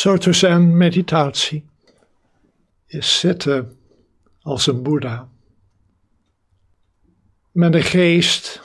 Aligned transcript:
Soto 0.00 0.32
Zen 0.32 0.76
meditatie 0.76 1.64
is 2.86 3.18
zitten 3.18 3.78
als 4.42 4.66
een 4.66 4.82
Boeddha. 4.82 5.28
Met 7.50 7.74
een 7.74 7.82
geest 7.82 8.60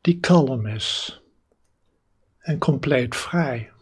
die 0.00 0.20
kalm 0.20 0.66
is 0.66 1.20
en 2.38 2.58
compleet 2.58 3.16
vrij. 3.16 3.72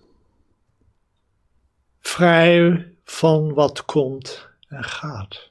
Vrij 2.01 2.93
van 3.05 3.55
wat 3.55 3.85
komt 3.85 4.49
en 4.69 4.85
gaat. 4.85 5.51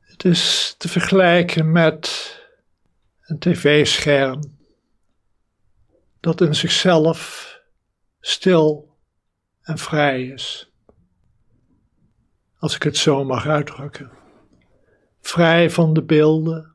Het 0.00 0.24
is 0.24 0.74
te 0.78 0.88
vergelijken 0.88 1.72
met 1.72 2.36
een 3.22 3.38
tv-scherm 3.38 4.40
dat 6.20 6.40
in 6.40 6.54
zichzelf 6.54 7.50
stil 8.20 8.94
en 9.66 9.78
vrij 9.78 10.26
is. 10.26 10.72
Als 12.58 12.74
ik 12.74 12.82
het 12.82 12.96
zo 12.96 13.24
mag 13.24 13.46
uitdrukken. 13.46 14.10
Vrij 15.20 15.70
van 15.70 15.94
de 15.94 16.02
beelden 16.02 16.74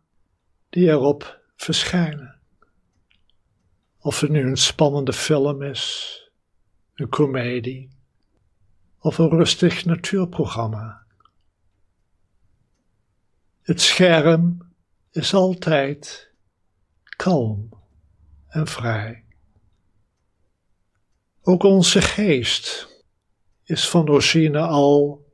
die 0.69 0.87
erop 0.87 1.41
verschijnen. 1.55 2.39
Of 3.99 4.19
het 4.19 4.29
nu 4.29 4.47
een 4.47 4.57
spannende 4.57 5.13
film 5.13 5.61
is, 5.61 6.15
een 6.93 7.09
komedie 7.09 7.89
of 8.99 9.17
een 9.17 9.29
rustig 9.29 9.85
natuurprogramma. 9.85 11.05
Het 13.61 13.81
scherm 13.81 14.71
is 15.11 15.33
altijd 15.33 16.31
kalm 17.15 17.69
en 18.47 18.67
vrij. 18.67 19.30
Ook 21.43 21.63
onze 21.63 22.01
geest 22.01 22.87
is 23.63 23.89
van 23.89 24.09
origine 24.09 24.59
al 24.59 25.25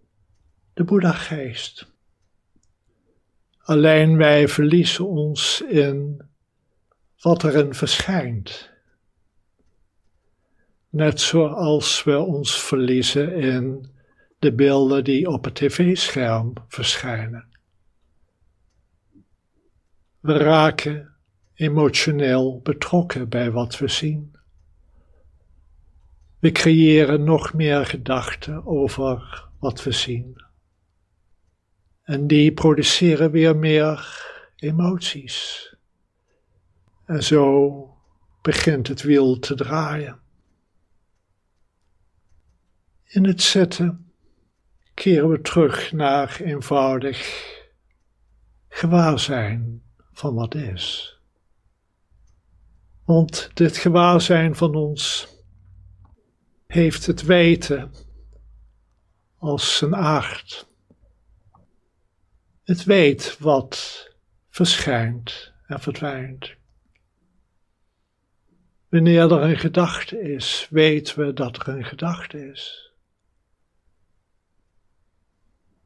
de 0.74 0.84
Boeddha-geest. 0.84 1.96
Alleen 3.58 4.18
wij 4.18 4.48
verliezen 4.48 5.08
ons 5.08 5.62
in 5.62 6.22
wat 7.20 7.44
erin 7.44 7.74
verschijnt. 7.74 8.70
Net 10.90 11.22
zoals 11.22 12.04
we 12.04 12.18
ons 12.18 12.62
verliezen 12.64 13.34
in 13.34 13.90
de 14.40 14.54
beelden 14.54 15.04
die 15.04 15.28
op 15.30 15.44
het 15.44 15.56
tv-scherm 15.56 16.54
verschijnen. 16.68 17.48
We 20.20 20.38
raken 20.38 21.16
emotioneel 21.54 22.60
betrokken 22.64 23.30
bij 23.30 23.52
wat 23.52 23.78
we 23.78 23.88
zien. 23.88 24.37
We 26.48 26.54
creëren 26.54 27.24
nog 27.24 27.54
meer 27.54 27.86
gedachten 27.86 28.66
over 28.66 29.46
wat 29.60 29.84
we 29.84 29.92
zien. 29.92 30.44
En 32.04 32.28
die 32.28 32.54
produceren 32.54 33.32
weer 33.32 33.58
meer 33.58 34.26
emoties. 34.56 35.76
En 37.06 37.24
zo 37.24 37.98
begint 38.42 38.88
het 38.88 39.02
wiel 39.02 39.40
te 39.40 39.56
draaien. 39.56 40.20
In 43.04 43.26
het 43.26 43.42
zetten 43.42 44.12
keren 44.94 45.30
we 45.30 45.42
terug 45.42 45.92
naar 45.92 46.42
eenvoudig 46.42 47.44
gewaarzijn 48.70 49.84
van 50.12 50.34
wat 50.36 50.56
is. 50.56 51.18
Want 53.06 53.52
dit 53.54 53.78
gewaarzijn 53.78 54.56
van 54.56 54.76
ons 54.76 55.36
heeft 56.78 57.06
het 57.06 57.22
weten 57.22 57.92
als 59.38 59.78
zijn 59.78 59.96
aard. 59.96 60.68
Het 62.64 62.84
weet 62.84 63.38
wat 63.40 64.08
verschijnt 64.50 65.54
en 65.68 65.80
verdwijnt. 65.80 66.56
Wanneer 68.90 69.32
er 69.32 69.42
een 69.42 69.58
gedachte 69.58 70.22
is, 70.22 70.68
weten 70.70 71.26
we 71.26 71.34
dat 71.34 71.58
er 71.58 71.68
een 71.68 71.86
gedachte 71.86 72.50
is. 72.50 72.92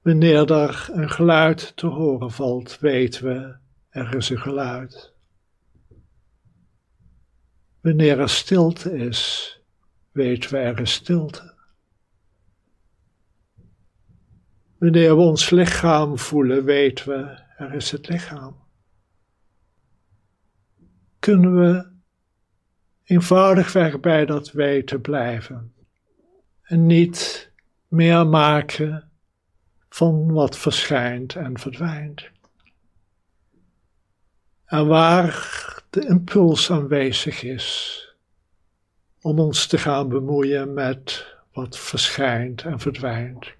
Wanneer 0.01 0.51
er 0.51 0.89
een 0.91 1.09
geluid 1.09 1.75
te 1.75 1.87
horen 1.87 2.31
valt, 2.31 2.79
weten 2.79 3.23
we 3.23 3.55
er 3.89 4.15
is 4.15 4.29
een 4.29 4.39
geluid. 4.39 5.13
Wanneer 7.81 8.19
er 8.19 8.29
stilte 8.29 8.97
is, 8.97 9.55
weten 10.11 10.51
we 10.51 10.57
er 10.57 10.79
is 10.79 10.93
stilte. 10.93 11.53
Wanneer 14.77 15.15
we 15.15 15.21
ons 15.21 15.49
lichaam 15.49 16.17
voelen, 16.17 16.63
weten 16.63 17.07
we 17.07 17.39
er 17.57 17.73
is 17.73 17.91
het 17.91 18.07
lichaam. 18.07 18.55
Kunnen 21.19 21.55
we 21.55 21.89
eenvoudigweg 23.03 23.99
bij 23.99 24.25
dat 24.25 24.51
weten 24.51 25.01
blijven 25.01 25.73
en 26.61 26.85
niet 26.85 27.51
meer 27.87 28.27
maken 28.27 29.11
van 29.89 30.31
wat 30.31 30.57
verschijnt 30.57 31.35
en 31.35 31.59
verdwijnt. 31.59 32.29
En 34.65 34.87
waar 34.87 35.83
de 35.89 36.07
impuls 36.07 36.71
aanwezig 36.71 37.43
is 37.43 38.05
om 39.21 39.39
ons 39.39 39.67
te 39.67 39.77
gaan 39.77 40.09
bemoeien 40.09 40.73
met 40.73 41.25
wat 41.53 41.77
verschijnt 41.77 42.63
en 42.63 42.79
verdwijnt. 42.79 43.53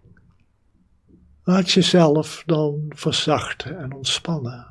Laat 1.44 1.72
jezelf 1.72 2.44
dan 2.45 2.85
verzachten 2.95 3.77
en 3.77 3.94
ontspannen. 3.94 4.67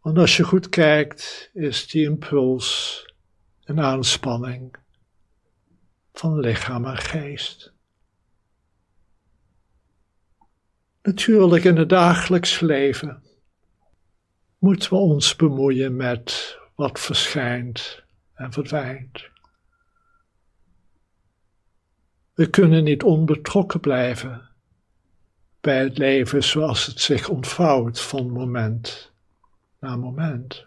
Want 0.00 0.18
als 0.18 0.36
je 0.36 0.42
goed 0.42 0.68
kijkt, 0.68 1.50
is 1.52 1.88
die 1.88 2.04
impuls 2.04 3.00
een 3.64 3.80
aanspanning 3.80 4.76
van 6.12 6.40
lichaam 6.40 6.84
en 6.84 6.96
geest. 6.96 7.72
Natuurlijk 11.02 11.64
in 11.64 11.76
het 11.76 11.88
dagelijks 11.88 12.60
leven 12.60 13.22
moeten 14.58 14.90
we 14.90 14.96
ons 14.96 15.36
bemoeien 15.36 15.96
met 15.96 16.58
wat 16.74 17.00
verschijnt 17.00 18.01
en 18.42 18.52
verdwijnt. 18.52 19.30
We 22.34 22.50
kunnen 22.50 22.84
niet 22.84 23.02
onbetrokken 23.02 23.80
blijven 23.80 24.48
bij 25.60 25.82
het 25.82 25.98
leven 25.98 26.44
zoals 26.44 26.86
het 26.86 27.00
zich 27.00 27.28
ontvouwt 27.28 28.00
van 28.00 28.30
moment 28.30 29.12
naar 29.78 29.98
moment. 29.98 30.66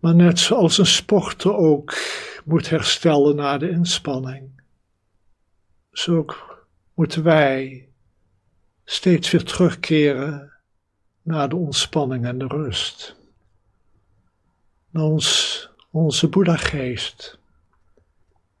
Maar 0.00 0.14
net 0.14 0.38
zoals 0.38 0.78
een 0.78 0.86
sporter 0.86 1.54
ook 1.54 1.94
moet 2.44 2.68
herstellen 2.68 3.36
na 3.36 3.58
de 3.58 3.70
inspanning, 3.70 4.62
zo 5.92 6.26
moeten 6.94 7.22
wij 7.22 7.88
steeds 8.84 9.30
weer 9.30 9.44
terugkeren 9.44 10.52
naar 11.22 11.48
de 11.48 11.56
ontspanning 11.56 12.24
en 12.24 12.38
de 12.38 12.46
rust. 12.46 13.16
Naar 14.90 15.04
ons, 15.04 15.68
onze 15.94 16.28
Boeddha-geest, 16.28 17.38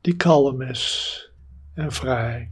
die 0.00 0.16
kalm 0.16 0.62
is 0.62 1.30
en 1.74 1.92
vrij, 1.92 2.48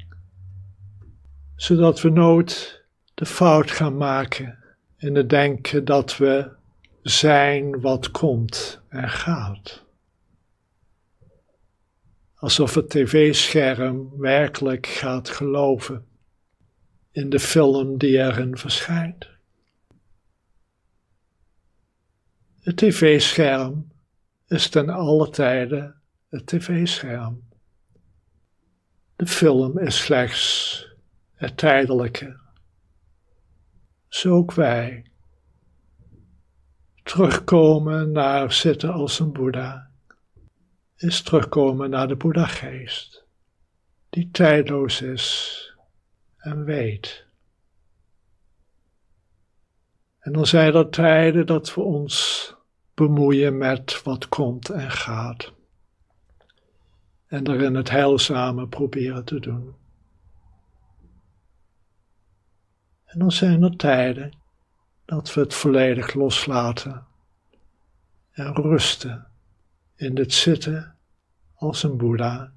zodat 1.56 2.00
we 2.00 2.10
nooit 2.10 2.82
de 3.14 3.26
fout 3.26 3.70
gaan 3.70 3.96
maken 3.96 4.58
in 4.96 5.14
het 5.14 5.30
denken 5.30 5.84
dat 5.84 6.16
we 6.16 6.50
zijn 7.02 7.80
wat 7.80 8.10
komt 8.10 8.80
en 8.88 9.08
gaat. 9.08 9.84
Alsof 12.34 12.74
het 12.74 12.90
tv-scherm 12.90 14.10
werkelijk 14.16 14.86
gaat 14.86 15.28
geloven 15.28 16.06
in 17.10 17.30
de 17.30 17.40
film 17.40 17.98
die 17.98 18.18
erin 18.18 18.56
verschijnt. 18.56 19.28
Het 22.60 22.76
tv-scherm 22.76 23.91
is 24.52 24.68
ten 24.68 24.88
alle 24.88 25.30
tijde 25.30 25.94
het 26.28 26.46
tv-scherm. 26.46 27.48
De 29.16 29.26
film 29.26 29.78
is 29.78 29.98
slechts 29.98 30.86
het 31.34 31.56
tijdelijke. 31.56 32.40
Zo 34.08 34.34
ook 34.34 34.52
wij. 34.52 35.06
Terugkomen 37.02 38.12
naar 38.12 38.52
zitten 38.52 38.92
als 38.92 39.18
een 39.18 39.32
Boeddha 39.32 39.90
is 40.96 41.22
terugkomen 41.22 41.90
naar 41.90 42.08
de 42.08 42.16
Boeddha-geest, 42.16 43.24
die 44.08 44.30
tijdloos 44.30 45.02
is 45.02 45.58
en 46.36 46.64
weet. 46.64 47.26
En 50.18 50.32
dan 50.32 50.46
zijn 50.46 50.74
er 50.74 50.88
tijden 50.90 51.46
dat 51.46 51.74
we 51.74 51.80
ons 51.80 52.54
bemoeien 52.94 53.58
met 53.58 54.02
wat 54.02 54.28
komt 54.28 54.68
en 54.68 54.90
gaat. 54.90 55.52
en 57.32 57.46
erin 57.48 57.74
het 57.74 57.90
heilzame 57.90 58.68
proberen 58.68 59.24
te 59.24 59.40
doen. 59.40 59.74
En 63.04 63.18
dan 63.18 63.32
zijn 63.32 63.62
er 63.62 63.76
tijden 63.76 64.32
dat 65.04 65.34
we 65.34 65.40
het 65.40 65.54
volledig 65.54 66.14
loslaten 66.14 67.06
en 68.30 68.54
rusten 68.54 69.26
in 69.94 70.14
dit 70.14 70.32
zitten 70.32 70.96
als 71.54 71.82
een 71.82 71.96
Boeddha. 71.96 72.52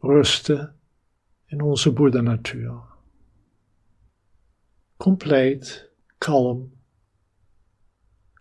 Rusten 0.00 0.78
in 1.46 1.60
onze 1.60 1.92
Boeddha-natuur. 1.92 2.82
Compleet 4.96 5.90
kalm, 6.18 6.72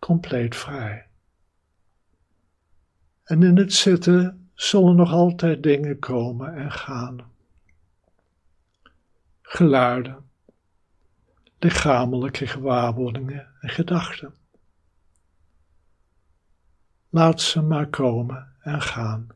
compleet 0.04 0.56
vrij. 0.56 1.08
En 3.24 3.44
in 3.44 3.58
het 3.58 3.74
zitten 3.74 4.50
zullen 4.54 4.96
nog 4.96 5.12
altijd 5.12 5.64
dingen 5.64 6.00
komen 6.00 6.56
en 6.56 6.72
gaan. 6.72 7.32
Geluiden, 9.42 10.30
lichamelijke 11.60 12.48
gewaarwordingen 12.48 13.48
en 13.60 13.70
gedachten. 13.70 14.34
Laat 17.10 17.42
ze 17.42 17.62
maar 17.62 17.88
komen 17.88 18.56
en 18.60 18.82
gaan. 18.82 19.28